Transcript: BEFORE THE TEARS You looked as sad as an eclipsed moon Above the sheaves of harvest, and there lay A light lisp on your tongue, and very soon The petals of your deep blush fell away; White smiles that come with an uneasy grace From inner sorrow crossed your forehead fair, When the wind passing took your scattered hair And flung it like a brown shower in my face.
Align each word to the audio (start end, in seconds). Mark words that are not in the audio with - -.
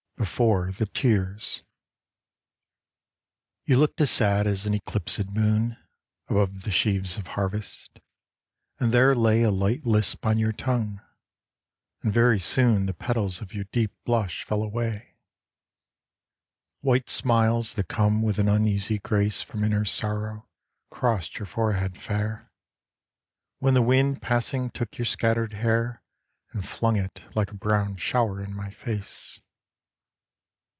BEFORE 0.17 0.71
THE 0.71 0.85
TEARS 0.85 1.63
You 3.65 3.77
looked 3.77 3.99
as 4.01 4.11
sad 4.11 4.45
as 4.45 4.67
an 4.67 4.75
eclipsed 4.75 5.31
moon 5.31 5.77
Above 6.27 6.61
the 6.61 6.69
sheaves 6.69 7.17
of 7.17 7.25
harvest, 7.27 7.99
and 8.79 8.91
there 8.91 9.15
lay 9.15 9.41
A 9.41 9.49
light 9.49 9.83
lisp 9.83 10.23
on 10.27 10.37
your 10.37 10.51
tongue, 10.51 11.01
and 12.03 12.13
very 12.13 12.39
soon 12.39 12.85
The 12.85 12.93
petals 12.93 13.41
of 13.41 13.55
your 13.55 13.63
deep 13.71 13.93
blush 14.05 14.43
fell 14.43 14.61
away; 14.61 15.15
White 16.81 17.09
smiles 17.09 17.73
that 17.73 17.87
come 17.87 18.21
with 18.21 18.37
an 18.37 18.47
uneasy 18.47 18.99
grace 18.99 19.41
From 19.41 19.63
inner 19.63 19.85
sorrow 19.85 20.47
crossed 20.91 21.39
your 21.39 21.47
forehead 21.47 21.97
fair, 21.99 22.51
When 23.57 23.73
the 23.73 23.81
wind 23.81 24.21
passing 24.21 24.69
took 24.69 24.99
your 24.99 25.05
scattered 25.05 25.53
hair 25.53 26.03
And 26.51 26.63
flung 26.63 26.95
it 26.95 27.23
like 27.35 27.49
a 27.49 27.55
brown 27.55 27.95
shower 27.95 28.39
in 28.43 28.53
my 28.53 28.69
face. 28.69 29.41